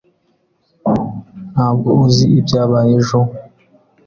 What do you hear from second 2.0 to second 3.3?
uzi ibyabaye ejo?